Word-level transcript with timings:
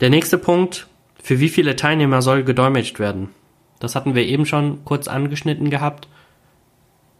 Der 0.00 0.08
nächste 0.08 0.38
Punkt, 0.38 0.86
für 1.22 1.40
wie 1.40 1.50
viele 1.50 1.76
Teilnehmer 1.76 2.22
soll 2.22 2.42
gedolmetscht 2.42 2.98
werden? 2.98 3.28
Das 3.80 3.94
hatten 3.94 4.14
wir 4.14 4.24
eben 4.26 4.46
schon 4.46 4.82
kurz 4.86 5.08
angeschnitten 5.08 5.68
gehabt. 5.68 6.08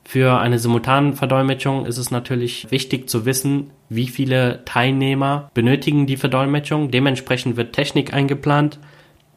Für 0.02 0.38
eine 0.38 0.58
Simultanverdolmetschung 0.58 1.84
ist 1.84 1.98
es 1.98 2.10
natürlich 2.10 2.70
wichtig 2.70 3.08
zu 3.10 3.26
wissen, 3.26 3.70
wie 3.90 4.08
viele 4.08 4.64
Teilnehmer 4.64 5.50
benötigen 5.52 6.06
die 6.06 6.16
Verdolmetschung. 6.16 6.90
Dementsprechend 6.90 7.58
wird 7.58 7.74
Technik 7.74 8.14
eingeplant, 8.14 8.78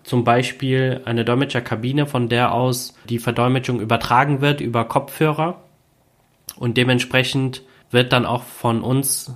zum 0.03 0.23
Beispiel 0.23 1.01
eine 1.03 1.25
Dolmetscherkabine, 1.25 2.05
von 2.05 2.29
der 2.29 2.53
aus 2.53 2.95
die 3.09 3.19
Verdolmetschung 3.19 3.81
übertragen 3.81 4.39
wird 4.39 4.61
über 4.61 4.85
Kopfhörer. 4.85 5.61
Und 6.55 6.77
dementsprechend 6.77 7.61
wird 7.91 8.13
dann 8.13 8.25
auch 8.25 8.43
von 8.43 8.81
uns 8.81 9.33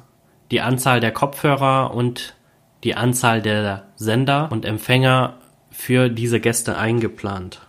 die 0.49 0.61
Anzahl 0.61 1.01
der 1.01 1.11
Kopfhörer 1.11 1.93
und 1.93 2.36
die 2.83 2.95
Anzahl 2.95 3.41
der 3.41 3.83
Sender 3.95 4.49
und 4.51 4.65
Empfänger 4.65 5.35
für 5.71 6.09
diese 6.09 6.39
Gäste 6.39 6.77
eingeplant. 6.77 7.61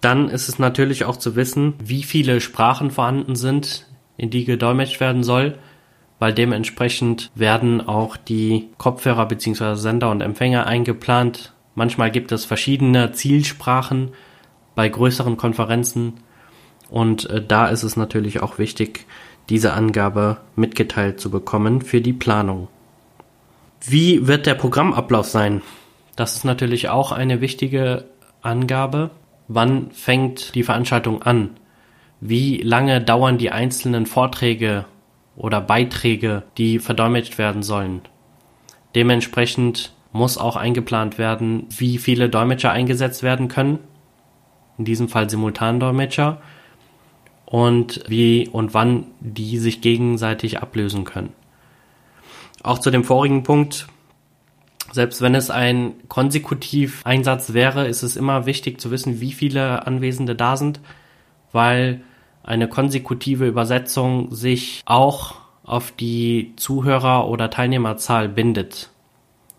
Dann 0.00 0.28
ist 0.28 0.48
es 0.48 0.58
natürlich 0.58 1.04
auch 1.04 1.16
zu 1.16 1.34
wissen, 1.34 1.74
wie 1.82 2.02
viele 2.02 2.40
Sprachen 2.40 2.90
vorhanden 2.90 3.36
sind, 3.36 3.86
in 4.16 4.30
die 4.30 4.44
gedolmetscht 4.44 5.00
werden 5.00 5.24
soll, 5.24 5.58
weil 6.18 6.32
dementsprechend 6.32 7.30
werden 7.34 7.86
auch 7.86 8.16
die 8.16 8.68
Kopfhörer 8.78 9.26
bzw. 9.26 9.74
Sender 9.76 10.10
und 10.10 10.20
Empfänger 10.20 10.66
eingeplant. 10.66 11.52
Manchmal 11.74 12.10
gibt 12.10 12.32
es 12.32 12.44
verschiedene 12.44 13.12
Zielsprachen 13.12 14.10
bei 14.74 14.88
größeren 14.88 15.36
Konferenzen 15.36 16.14
und 16.90 17.28
äh, 17.30 17.44
da 17.44 17.68
ist 17.68 17.82
es 17.82 17.96
natürlich 17.96 18.42
auch 18.42 18.58
wichtig, 18.58 19.06
diese 19.48 19.72
Angabe 19.72 20.38
mitgeteilt 20.56 21.20
zu 21.20 21.30
bekommen 21.30 21.82
für 21.82 22.00
die 22.00 22.12
Planung. 22.12 22.68
Wie 23.86 24.26
wird 24.26 24.46
der 24.46 24.54
Programmablauf 24.54 25.26
sein? 25.26 25.62
Das 26.16 26.36
ist 26.36 26.44
natürlich 26.44 26.88
auch 26.88 27.12
eine 27.12 27.40
wichtige 27.40 28.06
Angabe 28.40 29.10
wann 29.48 29.90
fängt 29.90 30.54
die 30.54 30.62
Veranstaltung 30.62 31.22
an? 31.22 31.50
Wie 32.20 32.58
lange 32.58 33.00
dauern 33.00 33.38
die 33.38 33.50
einzelnen 33.50 34.06
Vorträge 34.06 34.86
oder 35.36 35.60
Beiträge, 35.60 36.44
die 36.56 36.78
verdolmetscht 36.78 37.38
werden 37.38 37.62
sollen? 37.62 38.02
Dementsprechend 38.94 39.92
muss 40.12 40.38
auch 40.38 40.56
eingeplant 40.56 41.18
werden, 41.18 41.66
wie 41.70 41.98
viele 41.98 42.28
Dolmetscher 42.28 42.70
eingesetzt 42.70 43.22
werden 43.22 43.48
können. 43.48 43.80
In 44.78 44.84
diesem 44.84 45.08
Fall 45.08 45.28
Simultandolmetscher. 45.28 46.40
Und 47.46 48.02
wie 48.08 48.48
und 48.48 48.74
wann 48.74 49.08
die 49.20 49.58
sich 49.58 49.80
gegenseitig 49.80 50.62
ablösen 50.62 51.04
können. 51.04 51.32
Auch 52.62 52.78
zu 52.78 52.90
dem 52.90 53.04
vorigen 53.04 53.42
Punkt 53.42 53.88
selbst 54.94 55.22
wenn 55.22 55.34
es 55.34 55.50
ein 55.50 55.94
Konsekutiv-Einsatz 56.08 57.52
wäre, 57.52 57.88
ist 57.88 58.04
es 58.04 58.14
immer 58.14 58.46
wichtig 58.46 58.80
zu 58.80 58.92
wissen, 58.92 59.20
wie 59.20 59.32
viele 59.32 59.88
Anwesende 59.88 60.36
da 60.36 60.56
sind, 60.56 60.78
weil 61.50 62.02
eine 62.44 62.68
konsekutive 62.68 63.44
Übersetzung 63.44 64.32
sich 64.32 64.82
auch 64.86 65.34
auf 65.64 65.90
die 65.90 66.52
Zuhörer- 66.56 67.28
oder 67.28 67.50
Teilnehmerzahl 67.50 68.28
bindet. 68.28 68.90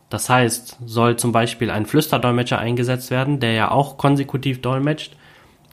Das 0.09 0.29
heißt, 0.29 0.77
soll 0.85 1.17
zum 1.17 1.33
Beispiel 1.33 1.69
ein 1.69 1.85
Flüsterdolmetscher 1.85 2.59
eingesetzt 2.59 3.11
werden, 3.11 3.41
der 3.41 3.51
ja 3.51 3.71
auch 3.71 3.97
konsekutiv 3.97 4.61
dolmetscht, 4.61 5.17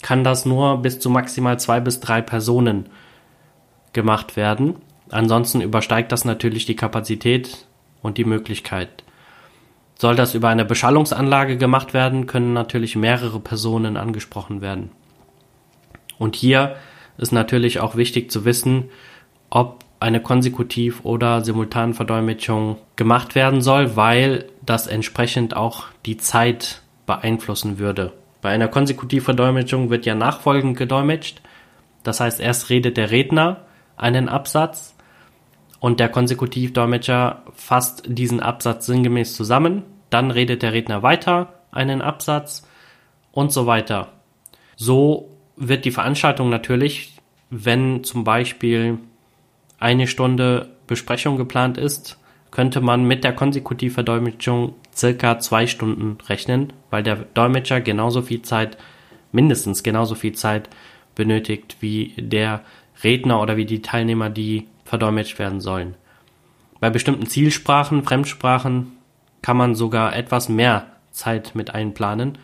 kann 0.00 0.24
das 0.24 0.44
nur 0.44 0.78
bis 0.78 0.98
zu 0.98 1.08
maximal 1.08 1.60
zwei 1.60 1.78
bis 1.78 2.00
drei 2.00 2.20
Personen 2.20 2.86
gemacht 3.92 4.34
werden. 4.34 4.76
Ansonsten 5.12 5.60
übersteigt 5.60 6.10
das 6.10 6.24
natürlich 6.24 6.64
die 6.66 6.74
Kapazität 6.74 7.66
und 8.02 8.18
die 8.18 8.24
Möglichkeit. 8.24 9.04
Soll 9.94 10.16
das 10.16 10.34
über 10.34 10.48
eine 10.48 10.64
Beschallungsanlage 10.64 11.58
gemacht 11.58 11.94
werden, 11.94 12.26
können 12.26 12.54
natürlich 12.54 12.96
mehrere 12.96 13.38
Personen 13.38 13.96
angesprochen 13.96 14.60
werden. 14.62 14.90
Und 16.18 16.34
hier 16.34 16.76
ist 17.18 17.30
natürlich 17.30 17.78
auch 17.78 17.94
wichtig 17.94 18.30
zu 18.30 18.44
wissen, 18.44 18.88
ob 19.50 19.84
eine 20.00 20.20
Konsekutiv- 20.20 21.04
oder 21.04 21.44
Simultanverdolmetschung 21.44 22.78
gemacht 22.96 23.34
werden 23.34 23.60
soll, 23.60 23.96
weil 23.96 24.46
das 24.64 24.86
entsprechend 24.86 25.54
auch 25.54 25.84
die 26.06 26.16
Zeit 26.16 26.82
beeinflussen 27.06 27.78
würde. 27.78 28.12
Bei 28.40 28.48
einer 28.48 28.68
Konsekutivverdolmetschung 28.68 29.90
wird 29.90 30.06
ja 30.06 30.14
nachfolgend 30.14 30.76
gedolmetscht. 30.76 31.42
Das 32.02 32.18
heißt, 32.18 32.40
erst 32.40 32.70
redet 32.70 32.96
der 32.96 33.10
Redner 33.10 33.66
einen 33.96 34.28
Absatz 34.28 34.91
und 35.82 36.00
der 36.00 36.08
Konsekutivdolmetscher 36.08 37.42
fasst 37.54 38.04
diesen 38.06 38.40
Absatz 38.40 38.86
sinngemäß 38.86 39.34
zusammen 39.36 39.82
dann 40.12 40.30
redet 40.30 40.62
der 40.62 40.74
Redner 40.74 41.02
weiter 41.02 41.54
einen 41.72 42.02
Absatz 42.02 42.68
und 43.32 43.50
so 43.50 43.66
weiter. 43.66 44.08
So 44.76 45.30
wird 45.56 45.86
die 45.86 45.90
Veranstaltung 45.90 46.50
natürlich, 46.50 47.16
wenn 47.48 48.04
zum 48.04 48.22
Beispiel 48.22 48.98
eine 49.78 50.06
Stunde 50.06 50.68
Besprechung 50.86 51.38
geplant 51.38 51.78
ist, 51.78 52.18
könnte 52.50 52.82
man 52.82 53.04
mit 53.04 53.24
der 53.24 53.32
Konsekutivverdolmetschung 53.32 54.74
circa 54.94 55.38
zwei 55.38 55.66
Stunden 55.66 56.18
rechnen, 56.28 56.74
weil 56.90 57.02
der 57.02 57.16
Dolmetscher 57.16 57.80
genauso 57.80 58.20
viel 58.20 58.42
Zeit, 58.42 58.76
mindestens 59.32 59.82
genauso 59.82 60.14
viel 60.14 60.34
Zeit 60.34 60.68
benötigt 61.14 61.78
wie 61.80 62.12
der 62.18 62.60
Redner 63.02 63.40
oder 63.40 63.56
wie 63.56 63.64
die 63.64 63.80
Teilnehmer, 63.80 64.28
die 64.28 64.68
verdolmetscht 64.84 65.38
werden 65.38 65.60
sollen. 65.60 65.94
Bei 66.80 66.90
bestimmten 66.90 67.26
Zielsprachen, 67.26 68.02
Fremdsprachen 68.02 68.92
kann 69.40 69.56
man 69.56 69.74
sogar 69.74 70.16
etwas 70.16 70.48
mehr 70.48 70.86
Zeit 71.10 71.54
mit 71.54 71.74
einplanen, 71.74 72.38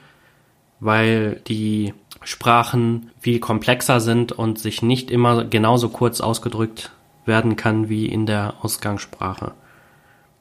weil 0.81 1.41
die 1.47 1.95
Sprachen 2.23 3.11
viel 3.21 3.41
komplexer 3.41 4.01
sind 4.01 4.33
und 4.33 4.59
sich 4.59 4.83
nicht 4.83 5.11
immer 5.11 5.45
genauso 5.45 5.89
kurz 5.89 6.21
ausgedrückt 6.21 6.93
werden 7.25 7.57
kann 7.57 7.89
wie 7.89 8.07
in 8.07 8.27
der 8.27 8.55
Ausgangssprache. 8.63 9.53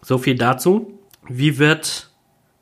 So 0.01 0.17
viel 0.17 0.35
dazu. 0.35 0.99
Wie 1.27 1.57
wird 1.57 2.09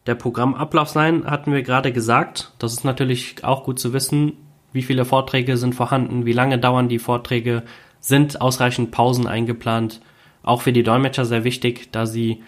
der 0.06 0.16
Programmablauf 0.16 0.90
sein, 0.90 1.26
hatten 1.26 1.52
wir 1.52 1.64
gerade 1.64 1.92
gesagt. 1.92 2.52
Das 2.60 2.74
ist 2.74 2.84
natürlich 2.84 3.44
auch 3.44 3.64
gut 3.64 3.80
zu 3.80 3.94
wissen. 3.94 4.34
Wie 4.72 4.84
viele 4.84 5.06
Vorträge 5.06 5.58
sind 5.58 5.74
vorhanden? 5.74 6.26
Wie 6.26 6.34
lange 6.34 6.60
dauern 6.60 6.90
die 6.90 7.00
Vorträge? 7.00 7.64
Sind 8.06 8.40
ausreichend 8.40 8.92
Pausen 8.92 9.26
eingeplant? 9.26 10.00
Auch 10.44 10.62
für 10.62 10.72
die 10.72 10.84
Dolmetscher 10.84 11.26
sehr 11.26 11.44
wichtig, 11.44 11.92
da 11.92 12.06
sie 12.06 12.44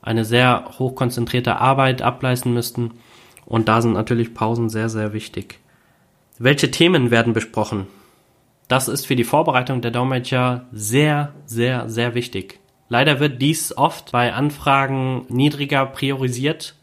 eine 0.00 0.24
sehr 0.24 0.64
hochkonzentrierte 0.78 1.56
Arbeit 1.56 2.02
ableisten 2.02 2.54
müssten. 2.54 2.92
Und 3.44 3.66
da 3.66 3.82
sind 3.82 3.94
natürlich 3.94 4.32
Pausen 4.32 4.68
sehr, 4.68 4.88
sehr 4.88 5.12
wichtig. 5.12 5.58
Welche 6.38 6.70
Themen 6.70 7.10
werden 7.10 7.32
besprochen? 7.32 7.88
Das 8.68 8.86
ist 8.86 9.04
für 9.04 9.16
die 9.16 9.24
Vorbereitung 9.24 9.80
der 9.80 9.90
Dolmetscher 9.90 10.66
sehr, 10.70 11.32
sehr, 11.46 11.88
sehr 11.88 12.14
wichtig. 12.14 12.60
Leider 12.88 13.18
wird 13.18 13.42
dies 13.42 13.76
oft 13.76 14.12
bei 14.12 14.32
Anfragen 14.32 15.26
niedriger 15.28 15.84
priorisiert, 15.84 16.76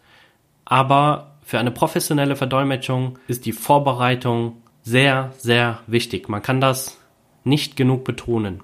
aber 0.65 1.37
für 1.41 1.57
eine 1.57 1.71
professionelle 1.71 2.35
Verdolmetschung 2.35 3.17
ist 3.29 3.45
die 3.45 3.53
Vorbereitung 3.53 4.57
sehr, 4.81 5.31
sehr 5.37 5.79
wichtig. 5.87 6.27
Man 6.27 6.41
kann 6.41 6.59
das 6.59 6.98
nicht 7.49 7.75
genug 7.75 8.03
betonen. 8.03 8.61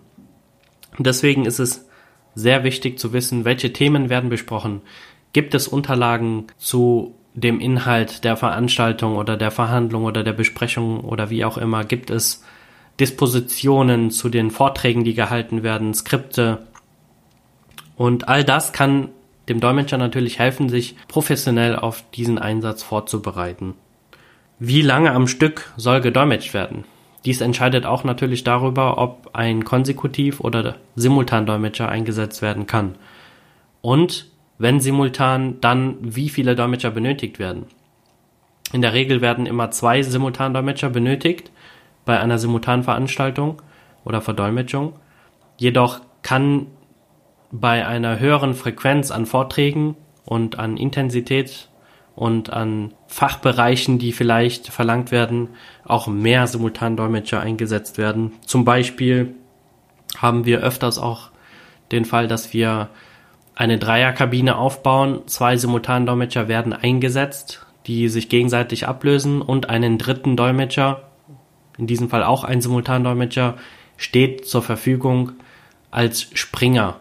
deswegen 0.97 1.45
ist 1.45 1.59
es 1.59 1.87
sehr 2.35 2.63
wichtig 2.63 2.99
zu 2.99 3.13
wissen, 3.13 3.45
welche 3.45 3.73
Themen 3.73 4.09
werden 4.09 4.29
besprochen. 4.29 4.81
Gibt 5.33 5.53
es 5.55 5.67
Unterlagen 5.67 6.47
zu 6.57 7.15
dem 7.33 7.59
Inhalt 7.59 8.23
der 8.23 8.37
Veranstaltung 8.37 9.17
oder 9.17 9.35
der 9.35 9.51
Verhandlung 9.51 10.05
oder 10.05 10.23
der 10.23 10.33
Besprechung 10.33 11.01
oder 11.01 11.29
wie 11.29 11.43
auch 11.43 11.57
immer? 11.57 11.83
Gibt 11.83 12.09
es 12.09 12.43
Dispositionen 12.99 14.11
zu 14.11 14.29
den 14.29 14.51
Vorträgen, 14.51 15.03
die 15.03 15.13
gehalten 15.13 15.63
werden, 15.63 15.93
Skripte? 15.93 16.67
Und 17.97 18.29
all 18.29 18.43
das 18.43 18.73
kann 18.73 19.09
dem 19.49 19.59
Dolmetscher 19.59 19.97
natürlich 19.97 20.39
helfen, 20.39 20.69
sich 20.69 20.95
professionell 21.07 21.75
auf 21.75 22.03
diesen 22.11 22.39
Einsatz 22.39 22.83
vorzubereiten. 22.83 23.75
Wie 24.59 24.81
lange 24.81 25.11
am 25.11 25.27
Stück 25.27 25.71
soll 25.77 26.01
gedolmetscht 26.01 26.53
werden? 26.53 26.85
Dies 27.25 27.41
entscheidet 27.41 27.85
auch 27.85 28.03
natürlich 28.03 28.43
darüber, 28.43 28.99
ob 28.99 29.31
ein 29.33 29.65
Konsekutiv- 29.65 30.39
oder 30.39 30.75
Simultandolmetscher 30.95 31.89
eingesetzt 31.89 32.41
werden 32.41 32.67
kann. 32.67 32.95
Und 33.81 34.27
wenn 34.57 34.79
simultan, 34.79 35.59
dann 35.59 35.97
wie 36.01 36.29
viele 36.29 36.55
Dolmetscher 36.55 36.91
benötigt 36.91 37.39
werden. 37.39 37.65
In 38.71 38.81
der 38.81 38.93
Regel 38.93 39.21
werden 39.21 39.45
immer 39.45 39.71
zwei 39.71 40.01
Simultandolmetscher 40.01 40.89
benötigt 40.89 41.51
bei 42.05 42.19
einer 42.19 42.37
Simultanveranstaltung 42.37 43.61
oder 44.05 44.21
Verdolmetschung. 44.21 44.93
Jedoch 45.57 46.01
kann 46.21 46.67
bei 47.51 47.85
einer 47.85 48.19
höheren 48.19 48.53
Frequenz 48.53 49.11
an 49.11 49.25
Vorträgen 49.25 49.95
und 50.25 50.59
an 50.59 50.77
Intensität 50.77 51.69
und 52.15 52.51
an 52.51 52.93
Fachbereichen, 53.07 53.99
die 53.99 54.13
vielleicht 54.13 54.67
verlangt 54.67 55.11
werden, 55.11 55.49
auch 55.83 56.07
mehr 56.07 56.47
Simultandolmetscher 56.47 57.41
eingesetzt 57.41 57.97
werden. 57.97 58.33
Zum 58.45 58.63
Beispiel 58.63 59.35
haben 60.17 60.45
wir 60.45 60.61
öfters 60.61 60.97
auch 60.97 61.31
den 61.91 62.05
Fall, 62.05 62.27
dass 62.27 62.53
wir 62.53 62.89
eine 63.53 63.77
Dreierkabine 63.77 64.57
aufbauen, 64.57 65.21
zwei 65.27 65.57
Simultandolmetscher 65.57 66.47
werden 66.47 66.73
eingesetzt, 66.73 67.65
die 67.87 68.09
sich 68.09 68.29
gegenseitig 68.29 68.87
ablösen 68.87 69.41
und 69.41 69.69
einen 69.69 69.97
dritten 69.97 70.35
Dolmetscher, 70.35 71.03
in 71.77 71.87
diesem 71.87 72.09
Fall 72.09 72.23
auch 72.23 72.43
ein 72.43 72.61
Simultandolmetscher, 72.61 73.55
steht 73.97 74.47
zur 74.47 74.61
Verfügung 74.61 75.33
als 75.91 76.27
Springer. 76.33 76.99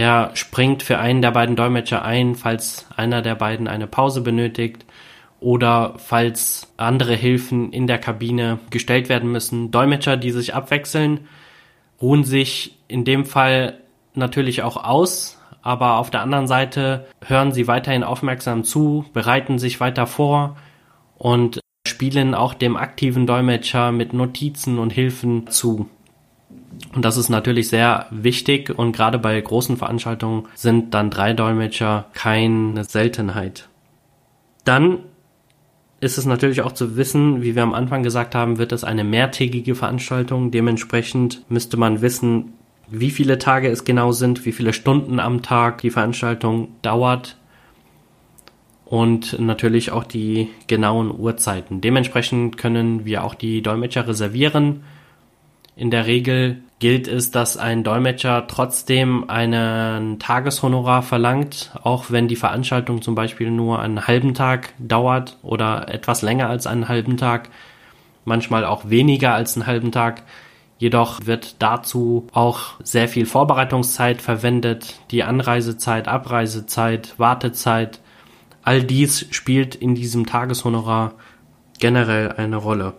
Er 0.00 0.30
springt 0.32 0.82
für 0.82 0.98
einen 0.98 1.20
der 1.20 1.30
beiden 1.30 1.56
Dolmetscher 1.56 2.02
ein, 2.02 2.34
falls 2.34 2.86
einer 2.96 3.20
der 3.20 3.34
beiden 3.34 3.68
eine 3.68 3.86
Pause 3.86 4.22
benötigt 4.22 4.86
oder 5.40 5.92
falls 5.98 6.72
andere 6.78 7.14
Hilfen 7.14 7.70
in 7.70 7.86
der 7.86 7.98
Kabine 7.98 8.60
gestellt 8.70 9.10
werden 9.10 9.30
müssen. 9.30 9.70
Dolmetscher, 9.70 10.16
die 10.16 10.30
sich 10.30 10.54
abwechseln, 10.54 11.28
ruhen 12.00 12.24
sich 12.24 12.78
in 12.88 13.04
dem 13.04 13.26
Fall 13.26 13.74
natürlich 14.14 14.62
auch 14.62 14.82
aus, 14.82 15.38
aber 15.60 15.98
auf 15.98 16.08
der 16.08 16.22
anderen 16.22 16.46
Seite 16.46 17.06
hören 17.26 17.52
sie 17.52 17.68
weiterhin 17.68 18.02
aufmerksam 18.02 18.64
zu, 18.64 19.04
bereiten 19.12 19.58
sich 19.58 19.80
weiter 19.80 20.06
vor 20.06 20.56
und 21.18 21.60
spielen 21.86 22.34
auch 22.34 22.54
dem 22.54 22.78
aktiven 22.78 23.26
Dolmetscher 23.26 23.92
mit 23.92 24.14
Notizen 24.14 24.78
und 24.78 24.94
Hilfen 24.94 25.48
zu. 25.48 25.90
Und 26.94 27.04
das 27.04 27.16
ist 27.16 27.28
natürlich 27.28 27.68
sehr 27.68 28.06
wichtig 28.10 28.70
und 28.76 28.92
gerade 28.92 29.18
bei 29.18 29.40
großen 29.40 29.76
Veranstaltungen 29.76 30.46
sind 30.54 30.94
dann 30.94 31.10
drei 31.10 31.34
Dolmetscher 31.34 32.06
keine 32.14 32.84
Seltenheit. 32.84 33.68
Dann 34.64 34.98
ist 36.00 36.16
es 36.16 36.24
natürlich 36.24 36.62
auch 36.62 36.72
zu 36.72 36.96
wissen, 36.96 37.42
wie 37.42 37.54
wir 37.54 37.62
am 37.62 37.74
Anfang 37.74 38.02
gesagt 38.02 38.34
haben, 38.34 38.58
wird 38.58 38.72
es 38.72 38.84
eine 38.84 39.04
mehrtägige 39.04 39.74
Veranstaltung. 39.74 40.50
Dementsprechend 40.50 41.44
müsste 41.50 41.76
man 41.76 42.00
wissen, 42.00 42.54
wie 42.88 43.10
viele 43.10 43.38
Tage 43.38 43.68
es 43.68 43.84
genau 43.84 44.10
sind, 44.10 44.44
wie 44.46 44.52
viele 44.52 44.72
Stunden 44.72 45.20
am 45.20 45.42
Tag 45.42 45.82
die 45.82 45.90
Veranstaltung 45.90 46.68
dauert 46.82 47.36
und 48.84 49.38
natürlich 49.38 49.92
auch 49.92 50.02
die 50.02 50.48
genauen 50.66 51.16
Uhrzeiten. 51.16 51.80
Dementsprechend 51.80 52.56
können 52.56 53.04
wir 53.04 53.22
auch 53.22 53.34
die 53.34 53.62
Dolmetscher 53.62 54.08
reservieren. 54.08 54.82
In 55.76 55.90
der 55.90 56.06
Regel 56.06 56.62
gilt 56.80 57.06
es, 57.08 57.30
dass 57.30 57.58
ein 57.58 57.84
Dolmetscher 57.84 58.46
trotzdem 58.48 59.28
einen 59.28 60.18
Tageshonorar 60.18 61.02
verlangt, 61.02 61.70
auch 61.82 62.06
wenn 62.10 62.26
die 62.26 62.36
Veranstaltung 62.36 63.02
zum 63.02 63.14
Beispiel 63.14 63.50
nur 63.50 63.80
einen 63.80 64.06
halben 64.06 64.32
Tag 64.32 64.72
dauert 64.78 65.36
oder 65.42 65.92
etwas 65.92 66.22
länger 66.22 66.48
als 66.48 66.66
einen 66.66 66.88
halben 66.88 67.18
Tag, 67.18 67.50
manchmal 68.24 68.64
auch 68.64 68.88
weniger 68.88 69.34
als 69.34 69.56
einen 69.56 69.66
halben 69.66 69.92
Tag. 69.92 70.22
Jedoch 70.78 71.20
wird 71.26 71.56
dazu 71.58 72.26
auch 72.32 72.80
sehr 72.82 73.08
viel 73.08 73.26
Vorbereitungszeit 73.26 74.22
verwendet, 74.22 75.00
die 75.10 75.22
Anreisezeit, 75.22 76.08
Abreisezeit, 76.08 77.14
Wartezeit. 77.18 78.00
All 78.62 78.82
dies 78.82 79.26
spielt 79.30 79.74
in 79.74 79.94
diesem 79.94 80.24
Tageshonorar 80.24 81.12
generell 81.78 82.32
eine 82.32 82.56
Rolle. 82.56 82.94